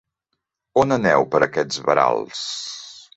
On 0.83 0.95
aneu, 0.95 1.27
per 1.35 1.41
aquests 1.47 1.83
verals? 1.91 2.43